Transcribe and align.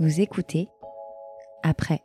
Vous 0.00 0.22
écoutez 0.22 0.70
Après. 1.62 2.00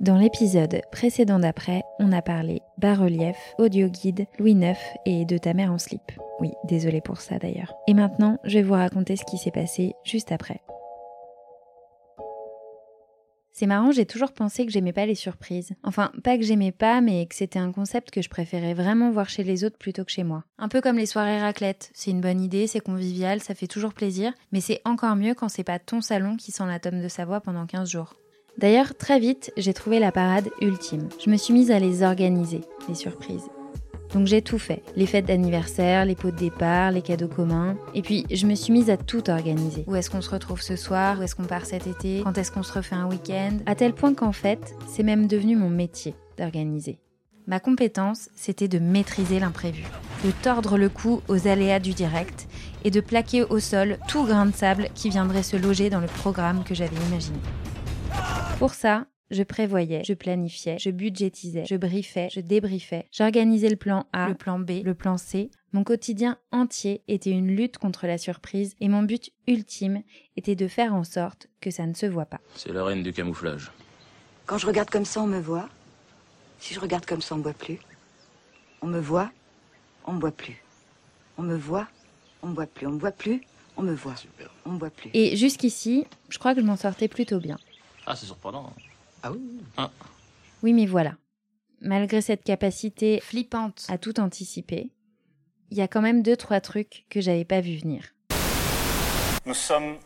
Dans 0.00 0.16
l'épisode 0.16 0.80
précédent 0.90 1.38
d'après, 1.38 1.84
on 2.00 2.10
a 2.10 2.22
parlé 2.22 2.60
bas-relief, 2.76 3.36
audio-guide, 3.58 4.26
Louis 4.40 4.54
IX 4.54 4.76
et 5.06 5.24
de 5.26 5.38
ta 5.38 5.54
mère 5.54 5.70
en 5.70 5.78
slip. 5.78 6.02
Oui, 6.40 6.50
désolé 6.64 7.00
pour 7.00 7.20
ça 7.20 7.38
d'ailleurs. 7.38 7.72
Et 7.86 7.94
maintenant, 7.94 8.38
je 8.42 8.58
vais 8.58 8.64
vous 8.64 8.74
raconter 8.74 9.14
ce 9.14 9.24
qui 9.24 9.38
s'est 9.38 9.52
passé 9.52 9.94
juste 10.02 10.32
après. 10.32 10.60
C'est 13.60 13.66
marrant, 13.66 13.92
j'ai 13.92 14.06
toujours 14.06 14.32
pensé 14.32 14.64
que 14.64 14.72
j'aimais 14.72 14.94
pas 14.94 15.04
les 15.04 15.14
surprises. 15.14 15.72
Enfin, 15.82 16.12
pas 16.24 16.38
que 16.38 16.44
j'aimais 16.44 16.72
pas, 16.72 17.02
mais 17.02 17.26
que 17.26 17.34
c'était 17.34 17.58
un 17.58 17.72
concept 17.72 18.10
que 18.10 18.22
je 18.22 18.30
préférais 18.30 18.72
vraiment 18.72 19.10
voir 19.10 19.28
chez 19.28 19.44
les 19.44 19.64
autres 19.64 19.76
plutôt 19.76 20.02
que 20.02 20.10
chez 20.10 20.24
moi. 20.24 20.44
Un 20.56 20.68
peu 20.68 20.80
comme 20.80 20.96
les 20.96 21.04
soirées 21.04 21.42
raclette. 21.42 21.90
C'est 21.92 22.10
une 22.10 22.22
bonne 22.22 22.40
idée, 22.40 22.66
c'est 22.66 22.80
convivial, 22.80 23.42
ça 23.42 23.54
fait 23.54 23.66
toujours 23.66 23.92
plaisir, 23.92 24.32
mais 24.50 24.62
c'est 24.62 24.80
encore 24.86 25.14
mieux 25.14 25.34
quand 25.34 25.50
c'est 25.50 25.62
pas 25.62 25.78
ton 25.78 26.00
salon 26.00 26.36
qui 26.36 26.52
sent 26.52 26.64
la 26.66 26.80
tome 26.80 27.02
de 27.02 27.08
Savoie 27.08 27.42
pendant 27.42 27.66
15 27.66 27.90
jours. 27.90 28.14
D'ailleurs, 28.56 28.96
très 28.96 29.20
vite, 29.20 29.52
j'ai 29.58 29.74
trouvé 29.74 29.98
la 29.98 30.10
parade 30.10 30.48
ultime. 30.62 31.10
Je 31.22 31.28
me 31.28 31.36
suis 31.36 31.52
mise 31.52 31.70
à 31.70 31.78
les 31.78 32.02
organiser, 32.02 32.62
les 32.88 32.94
surprises. 32.94 33.50
Donc 34.12 34.26
j'ai 34.26 34.42
tout 34.42 34.58
fait. 34.58 34.82
Les 34.96 35.06
fêtes 35.06 35.26
d'anniversaire, 35.26 36.04
les 36.04 36.14
pots 36.14 36.30
de 36.30 36.36
départ, 36.36 36.90
les 36.90 37.02
cadeaux 37.02 37.28
communs. 37.28 37.76
Et 37.94 38.02
puis 38.02 38.26
je 38.30 38.46
me 38.46 38.54
suis 38.54 38.72
mise 38.72 38.90
à 38.90 38.96
tout 38.96 39.30
organiser. 39.30 39.84
Où 39.86 39.94
est-ce 39.94 40.10
qu'on 40.10 40.20
se 40.20 40.30
retrouve 40.30 40.60
ce 40.60 40.76
soir? 40.76 41.18
Où 41.18 41.22
est-ce 41.22 41.34
qu'on 41.34 41.44
part 41.44 41.64
cet 41.64 41.86
été? 41.86 42.22
Quand 42.24 42.36
est-ce 42.36 42.50
qu'on 42.50 42.62
se 42.62 42.72
refait 42.72 42.96
un 42.96 43.08
week-end? 43.08 43.58
À 43.66 43.74
tel 43.74 43.92
point 43.92 44.14
qu'en 44.14 44.32
fait, 44.32 44.74
c'est 44.88 45.02
même 45.02 45.26
devenu 45.26 45.56
mon 45.56 45.70
métier 45.70 46.14
d'organiser. 46.36 46.98
Ma 47.46 47.58
compétence, 47.58 48.28
c'était 48.36 48.68
de 48.68 48.78
maîtriser 48.78 49.40
l'imprévu, 49.40 49.84
de 50.24 50.30
tordre 50.42 50.76
le 50.76 50.88
cou 50.88 51.20
aux 51.28 51.48
aléas 51.48 51.80
du 51.80 51.94
direct 51.94 52.46
et 52.84 52.90
de 52.90 53.00
plaquer 53.00 53.42
au 53.44 53.58
sol 53.58 53.98
tout 54.08 54.24
grain 54.24 54.46
de 54.46 54.54
sable 54.54 54.88
qui 54.94 55.10
viendrait 55.10 55.42
se 55.42 55.56
loger 55.56 55.90
dans 55.90 56.00
le 56.00 56.06
programme 56.06 56.62
que 56.62 56.74
j'avais 56.74 56.96
imaginé. 57.08 57.38
Pour 58.58 58.74
ça, 58.74 59.06
je 59.30 59.42
prévoyais, 59.42 60.02
je 60.04 60.14
planifiais, 60.14 60.78
je 60.78 60.90
budgétisais, 60.90 61.64
je 61.64 61.76
briefais, 61.76 62.28
je 62.32 62.40
débriefais, 62.40 63.06
j'organisais 63.12 63.68
le 63.68 63.76
plan 63.76 64.06
A, 64.12 64.28
le 64.28 64.34
plan 64.34 64.58
B, 64.58 64.82
le 64.84 64.94
plan 64.94 65.16
C. 65.16 65.50
Mon 65.72 65.84
quotidien 65.84 66.36
entier 66.50 67.02
était 67.06 67.30
une 67.30 67.54
lutte 67.54 67.78
contre 67.78 68.06
la 68.06 68.18
surprise 68.18 68.74
et 68.80 68.88
mon 68.88 69.02
but 69.02 69.30
ultime 69.46 70.02
était 70.36 70.56
de 70.56 70.66
faire 70.66 70.94
en 70.94 71.04
sorte 71.04 71.48
que 71.60 71.70
ça 71.70 71.86
ne 71.86 71.94
se 71.94 72.06
voit 72.06 72.26
pas. 72.26 72.40
C'est 72.56 72.72
la 72.72 72.84
reine 72.84 73.04
du 73.04 73.12
camouflage. 73.12 73.70
Quand 74.46 74.58
je 74.58 74.66
regarde 74.66 74.90
comme 74.90 75.04
ça, 75.04 75.22
on 75.22 75.28
me 75.28 75.38
voit. 75.38 75.68
Si 76.58 76.74
je 76.74 76.80
regarde 76.80 77.06
comme 77.06 77.22
ça, 77.22 77.36
on 77.36 77.38
me 77.38 77.44
voit 77.44 77.52
plus. 77.54 77.78
On 78.82 78.88
me 78.88 78.98
voit, 78.98 79.30
on 80.06 80.12
me 80.12 80.20
voit 80.20 80.32
plus. 80.32 80.60
On 81.38 81.42
me 81.42 81.56
voit, 81.56 81.86
on 82.42 82.48
me 82.48 82.54
voit 82.54 82.66
plus. 82.66 82.86
On 82.86 82.90
me 82.90 82.98
voit 82.98 83.12
plus, 83.12 83.40
on 83.76 83.82
me 83.82 83.94
voit. 83.94 84.16
Super. 84.16 84.50
On 84.66 84.70
me 84.72 84.78
voit 84.78 84.90
plus. 84.90 85.10
Et 85.14 85.36
jusqu'ici, 85.36 86.04
je 86.30 86.38
crois 86.38 86.54
que 86.54 86.60
je 86.60 86.66
m'en 86.66 86.76
sortais 86.76 87.06
plutôt 87.06 87.38
bien. 87.38 87.58
Ah, 88.06 88.16
c'est 88.16 88.26
surprenant. 88.26 88.74
Ah 89.22 89.32
oui 89.32 89.40
Oui, 90.62 90.72
mais 90.72 90.86
voilà. 90.86 91.14
Malgré 91.80 92.20
cette 92.20 92.44
capacité 92.44 93.20
flippante 93.22 93.86
à 93.88 93.98
tout 93.98 94.20
anticiper, 94.20 94.90
il 95.70 95.78
y 95.78 95.82
a 95.82 95.88
quand 95.88 96.02
même 96.02 96.22
deux, 96.22 96.36
trois 96.36 96.60
trucs 96.60 97.06
que 97.10 97.20
j'avais 97.20 97.44
pas 97.44 97.60
vu 97.60 97.76
venir. 97.76 98.02
Nous 99.46 99.54
sommes 99.54 99.96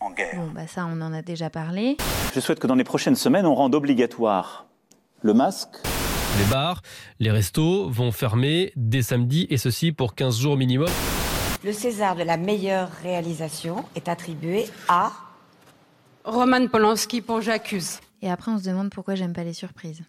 en 0.00 0.10
guerre. 0.12 0.36
Bon, 0.36 0.50
bah 0.54 0.66
ça, 0.66 0.86
on 0.86 1.00
en 1.00 1.12
a 1.12 1.22
déjà 1.22 1.50
parlé. 1.50 1.96
Je 2.34 2.40
souhaite 2.40 2.60
que 2.60 2.66
dans 2.66 2.74
les 2.76 2.84
prochaines 2.84 3.16
semaines, 3.16 3.46
on 3.46 3.54
rende 3.54 3.74
obligatoire 3.74 4.66
le 5.20 5.34
masque, 5.34 5.74
Les 6.38 6.44
bars, 6.44 6.80
les 7.18 7.32
restos 7.32 7.88
vont 7.88 8.12
fermer 8.12 8.72
dès 8.76 9.02
samedi 9.02 9.48
et 9.50 9.56
ceci 9.56 9.90
pour 9.90 10.14
15 10.14 10.38
jours 10.38 10.56
minimum. 10.56 10.88
Le 11.64 11.72
César 11.72 12.14
de 12.14 12.22
la 12.22 12.36
meilleure 12.36 12.88
réalisation 13.02 13.84
est 13.96 14.08
attribué 14.08 14.66
à 14.86 15.10
Roman 16.24 16.68
Polanski 16.68 17.20
pour 17.20 17.40
J'accuse. 17.40 17.98
Et 18.22 18.30
après, 18.30 18.50
on 18.50 18.58
se 18.58 18.64
demande 18.68 18.90
pourquoi 18.90 19.14
j'aime 19.14 19.32
pas 19.32 19.44
les 19.44 19.52
surprises. 19.52 20.02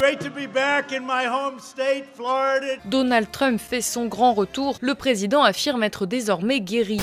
Great 0.00 0.18
to 0.20 0.30
be 0.30 0.46
back 0.52 0.92
in 0.92 1.00
my 1.00 1.26
home 1.26 1.58
state, 1.58 2.04
Florida. 2.14 2.66
Donald 2.84 3.30
Trump 3.32 3.58
fait 3.58 3.80
son 3.80 4.06
grand 4.06 4.34
retour. 4.34 4.76
Le 4.82 4.94
président 4.94 5.42
affirme 5.42 5.82
être 5.82 6.06
désormais 6.06 6.60
guéri. 6.60 7.00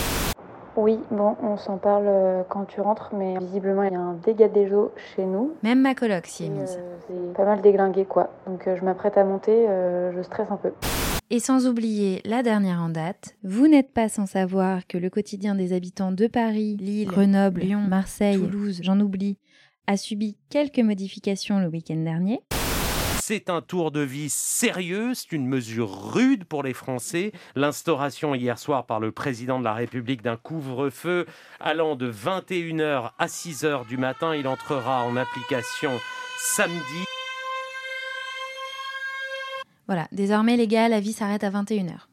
Oui, 0.75 0.97
bon, 1.11 1.35
on 1.41 1.57
s'en 1.57 1.77
parle 1.77 2.05
euh, 2.07 2.43
quand 2.49 2.65
tu 2.65 2.81
rentres, 2.81 3.11
mais 3.13 3.37
visiblement 3.39 3.83
il 3.83 3.93
y 3.93 3.95
a 3.95 3.99
un 3.99 4.13
dégât 4.13 4.47
des 4.47 4.73
eaux 4.73 4.91
chez 5.15 5.23
nous. 5.23 5.53
Même 5.61 5.81
ma 5.81 5.93
coloc 5.93 6.25
s'y 6.25 6.45
est 6.45 6.49
mise. 6.49 6.79
euh, 6.79 6.95
c'est 7.07 7.33
pas 7.35 7.45
mal 7.45 7.61
déglingué 7.61 8.05
quoi. 8.05 8.31
Donc 8.47 8.67
euh, 8.67 8.75
je 8.75 8.83
m'apprête 8.83 9.17
à 9.17 9.23
monter, 9.23 9.67
euh, 9.69 10.11
je 10.15 10.21
stresse 10.23 10.47
un 10.49 10.57
peu. 10.57 10.71
Et 11.29 11.39
sans 11.39 11.67
oublier 11.67 12.21
la 12.25 12.41
dernière 12.41 12.79
en 12.81 12.89
date, 12.89 13.35
vous 13.43 13.67
n'êtes 13.67 13.91
pas 13.93 14.09
sans 14.09 14.25
savoir 14.25 14.85
que 14.87 14.97
le 14.97 15.09
quotidien 15.09 15.53
des 15.55 15.73
habitants 15.73 16.11
de 16.11 16.25
Paris, 16.27 16.77
Lille, 16.79 17.07
Grenoble, 17.07 17.61
Lyon, 17.61 17.81
Marseille, 17.87 18.39
Toulouse, 18.39 18.79
j'en 18.83 18.99
oublie, 18.99 19.37
a 19.87 19.97
subi 19.97 20.37
quelques 20.49 20.79
modifications 20.79 21.59
le 21.59 21.67
week-end 21.67 21.97
dernier. 21.97 22.39
C'est 23.21 23.49
un 23.49 23.61
tour 23.61 23.91
de 23.91 24.01
vie 24.01 24.29
sérieux, 24.29 25.13
c'est 25.13 25.31
une 25.31 25.47
mesure 25.47 26.13
rude 26.13 26.43
pour 26.43 26.61
les 26.61 26.73
Français. 26.73 27.31
L'instauration 27.55 28.35
hier 28.35 28.59
soir 28.59 28.85
par 28.85 28.99
le 28.99 29.13
président 29.13 29.59
de 29.59 29.63
la 29.63 29.73
République 29.73 30.21
d'un 30.21 30.35
couvre-feu 30.35 31.25
allant 31.61 31.95
de 31.95 32.11
21h 32.11 33.11
à 33.17 33.27
6h 33.27 33.87
du 33.87 33.95
matin, 33.95 34.35
il 34.35 34.45
entrera 34.47 35.05
en 35.05 35.15
application 35.15 35.91
samedi. 36.37 37.05
Voilà, 39.87 40.07
désormais 40.11 40.57
les 40.57 40.67
gars, 40.67 40.89
la 40.89 40.99
vie 40.99 41.13
s'arrête 41.13 41.43
à 41.43 41.49
21h. 41.49 42.12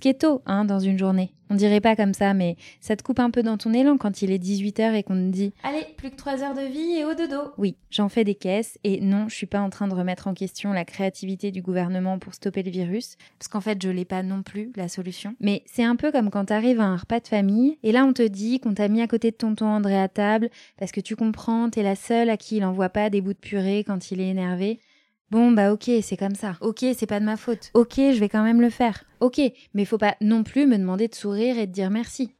Ce 0.00 0.02
qui 0.02 0.08
est 0.08 0.14
tôt, 0.14 0.40
hein, 0.46 0.64
dans 0.64 0.78
une 0.78 0.98
journée. 0.98 1.34
On 1.50 1.54
dirait 1.54 1.82
pas 1.82 1.94
comme 1.94 2.14
ça, 2.14 2.32
mais 2.32 2.56
ça 2.80 2.96
te 2.96 3.02
coupe 3.02 3.20
un 3.20 3.30
peu 3.30 3.42
dans 3.42 3.58
ton 3.58 3.74
élan 3.74 3.98
quand 3.98 4.22
il 4.22 4.30
est 4.30 4.42
18h 4.42 4.94
et 4.94 5.02
qu'on 5.02 5.12
te 5.12 5.28
dit 5.28 5.52
Allez, 5.62 5.84
plus 5.98 6.10
que 6.10 6.16
3 6.16 6.42
heures 6.42 6.54
de 6.54 6.62
vie 6.62 6.96
et 6.96 7.04
au 7.04 7.12
dodo. 7.12 7.52
Oui, 7.58 7.76
j'en 7.90 8.08
fais 8.08 8.24
des 8.24 8.34
caisses 8.34 8.78
et 8.82 9.02
non, 9.02 9.28
je 9.28 9.34
suis 9.34 9.44
pas 9.44 9.60
en 9.60 9.68
train 9.68 9.88
de 9.88 9.94
remettre 9.94 10.26
en 10.26 10.32
question 10.32 10.72
la 10.72 10.86
créativité 10.86 11.50
du 11.50 11.60
gouvernement 11.60 12.18
pour 12.18 12.32
stopper 12.32 12.62
le 12.62 12.70
virus, 12.70 13.18
parce 13.38 13.48
qu'en 13.48 13.60
fait, 13.60 13.76
je 13.82 13.90
l'ai 13.90 14.06
pas 14.06 14.22
non 14.22 14.42
plus, 14.42 14.72
la 14.74 14.88
solution. 14.88 15.34
Mais 15.38 15.62
c'est 15.66 15.84
un 15.84 15.96
peu 15.96 16.10
comme 16.10 16.30
quand 16.30 16.46
t'arrives 16.46 16.80
à 16.80 16.84
un 16.84 16.96
repas 16.96 17.20
de 17.20 17.28
famille 17.28 17.76
et 17.82 17.92
là 17.92 18.06
on 18.06 18.14
te 18.14 18.26
dit 18.26 18.58
qu'on 18.58 18.72
t'a 18.72 18.88
mis 18.88 19.02
à 19.02 19.06
côté 19.06 19.32
de 19.32 19.36
tonton 19.36 19.66
André 19.66 20.00
à 20.00 20.08
table 20.08 20.48
parce 20.78 20.92
que 20.92 21.02
tu 21.02 21.14
comprends, 21.14 21.68
t'es 21.68 21.82
la 21.82 21.94
seule 21.94 22.30
à 22.30 22.38
qui 22.38 22.56
il 22.56 22.64
envoie 22.64 22.88
pas 22.88 23.10
des 23.10 23.20
bouts 23.20 23.34
de 23.34 23.38
purée 23.38 23.84
quand 23.86 24.10
il 24.12 24.22
est 24.22 24.28
énervé. 24.28 24.80
Bon, 25.30 25.52
bah 25.52 25.72
ok, 25.72 25.88
c'est 26.02 26.16
comme 26.16 26.34
ça. 26.34 26.56
Ok, 26.60 26.84
c'est 26.96 27.06
pas 27.06 27.20
de 27.20 27.24
ma 27.24 27.36
faute. 27.36 27.70
Ok, 27.74 27.94
je 27.96 28.18
vais 28.18 28.28
quand 28.28 28.42
même 28.42 28.60
le 28.60 28.68
faire. 28.68 29.04
Ok, 29.20 29.40
mais 29.74 29.84
faut 29.84 29.96
pas 29.96 30.16
non 30.20 30.42
plus 30.42 30.66
me 30.66 30.76
demander 30.76 31.06
de 31.06 31.14
sourire 31.14 31.56
et 31.56 31.68
de 31.68 31.72
dire 31.72 31.90
merci. 31.90 32.34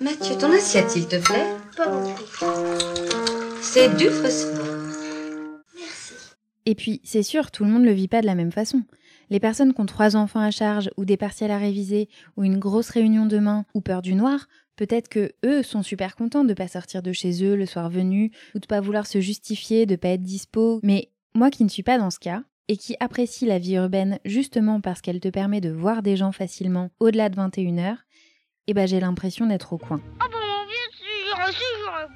Mathieu, 0.00 0.36
ton 0.38 0.52
assiette, 0.52 0.88
s'il 0.88 1.08
te 1.08 1.16
plaît. 1.16 1.46
Pas 1.76 1.88
beaucoup. 1.88 2.14
C'est 3.60 3.96
du 3.96 4.06
phosphore. 4.08 4.66
Et 6.64 6.76
puis, 6.76 7.00
c'est 7.02 7.24
sûr, 7.24 7.50
tout 7.50 7.64
le 7.64 7.70
monde 7.70 7.84
le 7.84 7.92
vit 7.92 8.08
pas 8.08 8.20
de 8.20 8.26
la 8.26 8.36
même 8.36 8.52
façon. 8.52 8.84
Les 9.30 9.40
personnes 9.40 9.74
qui 9.74 9.80
ont 9.80 9.86
trois 9.86 10.14
enfants 10.14 10.40
à 10.40 10.52
charge, 10.52 10.90
ou 10.96 11.04
des 11.04 11.16
partiels 11.16 11.50
à 11.50 11.58
réviser, 11.58 12.08
ou 12.36 12.44
une 12.44 12.58
grosse 12.58 12.90
réunion 12.90 13.26
demain, 13.26 13.64
ou 13.74 13.80
peur 13.80 14.00
du 14.00 14.14
noir, 14.14 14.46
peut-être 14.78 15.08
que 15.08 15.32
eux 15.44 15.62
sont 15.62 15.82
super 15.82 16.16
contents 16.16 16.44
de 16.44 16.54
pas 16.54 16.68
sortir 16.68 17.02
de 17.02 17.12
chez 17.12 17.44
eux 17.44 17.56
le 17.56 17.66
soir 17.66 17.90
venu, 17.90 18.30
ou 18.54 18.60
de 18.60 18.66
pas 18.66 18.80
vouloir 18.80 19.06
se 19.06 19.20
justifier, 19.20 19.84
de 19.84 19.96
pas 19.96 20.10
être 20.10 20.22
dispo. 20.22 20.80
Mais 20.82 21.10
moi 21.34 21.50
qui 21.50 21.64
ne 21.64 21.68
suis 21.68 21.82
pas 21.82 21.98
dans 21.98 22.10
ce 22.10 22.20
cas, 22.20 22.44
et 22.68 22.76
qui 22.76 22.94
apprécie 23.00 23.46
la 23.46 23.58
vie 23.58 23.74
urbaine 23.74 24.18
justement 24.24 24.80
parce 24.80 25.00
qu'elle 25.00 25.20
te 25.20 25.28
permet 25.28 25.60
de 25.60 25.70
voir 25.70 26.02
des 26.02 26.16
gens 26.16 26.32
facilement 26.32 26.90
au-delà 27.00 27.28
de 27.28 27.36
21h, 27.36 27.96
eh 28.66 28.74
ben 28.74 28.86
j'ai 28.86 29.00
l'impression 29.00 29.46
d'être 29.46 29.72
au 29.72 29.78
coin. 29.78 30.00
Ah 30.20 30.26
bon, 30.30 30.38
bien 30.38 31.46
sûr, 31.50 31.52
si 31.52 31.64
j'aurais. 31.84 32.06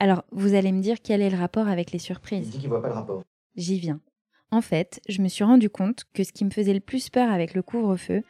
Alors, 0.00 0.24
vous 0.32 0.54
allez 0.54 0.72
me 0.72 0.82
dire 0.82 0.96
quel 1.02 1.22
est 1.22 1.30
le 1.30 1.38
rapport 1.38 1.68
avec 1.68 1.92
les 1.92 1.98
surprises 1.98 2.50
dit 2.50 2.58
qu'il 2.58 2.68
voit 2.68 2.82
pas 2.82 2.88
le 2.88 2.94
rapport. 2.94 3.22
J'y 3.54 3.78
viens. 3.78 4.00
En 4.50 4.60
fait, 4.60 5.00
je 5.08 5.22
me 5.22 5.28
suis 5.28 5.44
rendu 5.44 5.70
compte 5.70 6.04
que 6.14 6.24
ce 6.24 6.32
qui 6.32 6.44
me 6.44 6.50
faisait 6.50 6.74
le 6.74 6.80
plus 6.80 7.10
peur 7.10 7.30
avec 7.30 7.54
le 7.54 7.62
couvre-feu, 7.62 8.22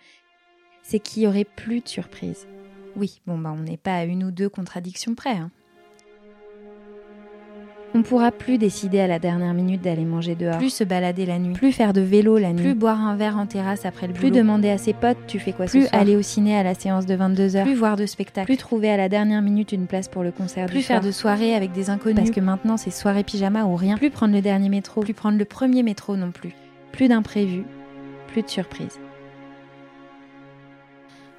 c'est 0.82 0.99
qu'il 0.99 1.23
y 1.23 1.26
aurait 1.26 1.44
plus 1.44 1.81
de 1.81 1.88
surprises. 1.88 2.47
Oui, 2.96 3.20
bon 3.26 3.38
bah 3.38 3.52
on 3.52 3.62
n'est 3.62 3.76
pas 3.76 3.96
à 3.96 4.05
une 4.05 4.25
ou 4.25 4.31
deux 4.31 4.49
contradictions 4.49 5.14
près. 5.14 5.37
Hein. 5.37 5.50
On 7.96 8.02
pourra 8.02 8.32
plus 8.32 8.58
décider 8.58 8.99
à 8.99 9.06
la 9.06 9.20
dernière 9.20 9.55
minute 9.55 9.81
d'aller 9.81 10.05
manger 10.05 10.35
dehors, 10.35 10.58
plus 10.58 10.70
se 10.70 10.82
balader 10.82 11.26
la 11.26 11.38
nuit, 11.38 11.55
plus 11.55 11.70
faire 11.70 11.93
de 11.93 12.00
vélo 12.00 12.38
la 12.38 12.52
nuit, 12.52 12.62
plus 12.62 12.75
boire 12.75 13.00
un 13.00 13.14
verre 13.14 13.38
en 13.38 13.46
terrasse 13.46 13.87
après 13.87 14.08
le 14.08 14.12
plus 14.12 14.32
demander 14.32 14.69
à 14.69 14.79
ses 14.79 14.93
potes 14.93 15.17
tu 15.29 15.38
fais 15.38 15.52
quoi 15.52 15.69
ce 15.69 15.73
Plus 15.73 15.87
soir, 15.87 16.00
aller 16.00 16.17
au 16.17 16.23
ciné 16.23 16.56
à 16.56 16.64
la 16.64 16.75
séance 16.75 17.06
de 17.06 17.14
22h, 17.14 17.62
plus 17.62 17.75
voir 17.75 17.94
de 17.94 18.05
spectacles, 18.06 18.46
plus 18.46 18.56
trouver 18.56 18.91
à 18.91 18.96
la 18.96 19.08
dernière 19.08 19.43
minute 19.43 19.70
une 19.70 19.87
place 19.87 20.08
pour 20.08 20.25
le 20.25 20.32
concert, 20.32 20.67
plus 20.67 20.82
faire 20.82 21.02
de 21.02 21.12
soirées 21.12 21.55
avec 21.55 21.70
des 21.70 21.88
inconnus. 21.88 22.17
Parce 22.17 22.31
que 22.32 22.41
maintenant 22.41 22.76
c'est 22.76 22.91
soirée 22.91 23.23
pyjama 23.23 23.64
ou 23.64 23.76
rien, 23.76 23.96
plus 23.96 24.11
prendre 24.11 24.35
le 24.35 24.43
dernier 24.43 24.70
métro, 24.70 25.00
plus 25.00 25.14
prendre 25.14 25.38
le 25.38 25.44
premier 25.44 25.85
métro 25.85 26.17
non 26.17 26.32
plus, 26.32 26.52
plus 26.91 27.06
d'imprévus, 27.06 27.64
plus 28.26 28.43
de 28.43 28.49
surprises. 28.49 28.99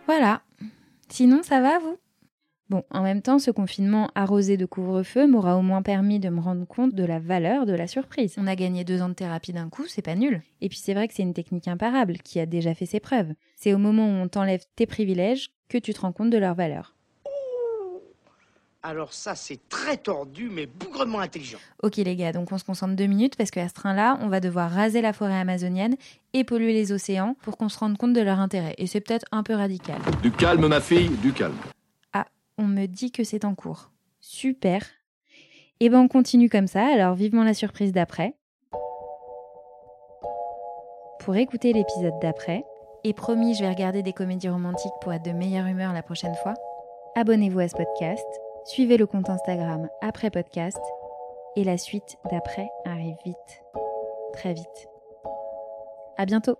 Voilà. 0.07 0.41
Sinon 1.15 1.43
ça 1.43 1.61
va 1.61 1.79
vous? 1.79 1.95
Bon, 2.69 2.83
en 2.91 3.01
même 3.01 3.21
temps, 3.21 3.39
ce 3.39 3.49
confinement 3.49 4.11
arrosé 4.15 4.57
de 4.57 4.65
couvre-feu 4.65 5.27
m'aura 5.27 5.55
au 5.55 5.61
moins 5.61 5.81
permis 5.81 6.19
de 6.19 6.27
me 6.27 6.41
rendre 6.41 6.67
compte 6.67 6.93
de 6.93 7.05
la 7.05 7.19
valeur 7.19 7.65
de 7.65 7.71
la 7.71 7.87
surprise. 7.87 8.35
On 8.37 8.47
a 8.47 8.55
gagné 8.57 8.83
deux 8.83 9.01
ans 9.01 9.07
de 9.07 9.13
thérapie 9.13 9.53
d'un 9.53 9.69
coup, 9.69 9.85
c'est 9.87 10.01
pas 10.01 10.15
nul. 10.15 10.41
Et 10.59 10.67
puis 10.67 10.77
c'est 10.77 10.93
vrai 10.93 11.07
que 11.07 11.13
c'est 11.13 11.23
une 11.23 11.33
technique 11.33 11.69
imparable, 11.69 12.17
qui 12.17 12.41
a 12.41 12.45
déjà 12.45 12.75
fait 12.75 12.85
ses 12.85 12.99
preuves. 12.99 13.33
C'est 13.55 13.73
au 13.73 13.77
moment 13.77 14.05
où 14.05 14.23
on 14.23 14.27
t'enlève 14.27 14.65
tes 14.75 14.87
privilèges 14.87 15.51
que 15.69 15.77
tu 15.77 15.93
te 15.93 16.01
rends 16.01 16.11
compte 16.11 16.31
de 16.31 16.37
leur 16.37 16.53
valeur. 16.53 16.97
Alors 18.87 19.13
ça, 19.13 19.33
c'est 19.33 19.67
très 19.67 19.97
tordu, 19.97 20.47
mais 20.47 20.67
bougrement 20.67 21.19
intelligent. 21.19 21.57
Ok 21.81 21.95
les 21.97 22.15
gars, 22.15 22.31
donc 22.31 22.51
on 22.51 22.59
se 22.59 22.63
concentre 22.63 22.95
deux 22.95 23.07
minutes 23.07 23.35
parce 23.35 23.49
qu'à 23.49 23.67
ce 23.67 23.73
train-là, 23.73 24.19
on 24.21 24.27
va 24.27 24.39
devoir 24.39 24.69
raser 24.69 25.01
la 25.01 25.11
forêt 25.11 25.39
amazonienne 25.39 25.95
et 26.33 26.43
polluer 26.43 26.71
les 26.71 26.91
océans 26.91 27.35
pour 27.41 27.57
qu'on 27.57 27.67
se 27.67 27.79
rende 27.79 27.97
compte 27.97 28.13
de 28.13 28.21
leur 28.21 28.39
intérêt. 28.39 28.75
Et 28.77 28.85
c'est 28.85 29.01
peut-être 29.01 29.25
un 29.31 29.41
peu 29.41 29.55
radical. 29.55 29.99
Du 30.21 30.31
calme, 30.31 30.67
ma 30.67 30.81
fille, 30.81 31.09
du 31.09 31.33
calme. 31.33 31.55
Ah, 32.13 32.27
on 32.59 32.67
me 32.67 32.85
dit 32.85 33.11
que 33.11 33.23
c'est 33.23 33.43
en 33.43 33.55
cours. 33.55 33.89
Super. 34.21 34.83
Et 35.79 35.89
ben 35.89 36.01
on 36.01 36.07
continue 36.07 36.47
comme 36.47 36.67
ça, 36.67 36.85
alors 36.85 37.15
vivement 37.15 37.43
la 37.43 37.55
surprise 37.55 37.91
d'après. 37.91 38.35
Pour 41.21 41.35
écouter 41.35 41.73
l'épisode 41.73 42.13
d'après, 42.21 42.63
et 43.03 43.13
promis, 43.13 43.55
je 43.55 43.63
vais 43.63 43.69
regarder 43.69 44.03
des 44.03 44.13
comédies 44.13 44.49
romantiques 44.49 44.93
pour 45.01 45.11
être 45.11 45.25
de 45.25 45.31
meilleure 45.31 45.65
humeur 45.65 45.91
la 45.91 46.03
prochaine 46.03 46.35
fois, 46.43 46.53
abonnez-vous 47.15 47.59
à 47.59 47.67
ce 47.67 47.75
podcast, 47.75 48.25
suivez 48.65 48.97
le 48.97 49.05
compte 49.05 49.29
Instagram 49.29 49.87
après 50.01 50.29
podcast, 50.29 50.79
et 51.55 51.63
la 51.63 51.77
suite 51.77 52.17
d'après 52.29 52.67
arrive 52.85 53.15
vite. 53.25 53.63
Très 54.33 54.53
vite. 54.53 54.89
À 56.17 56.25
bientôt! 56.25 56.57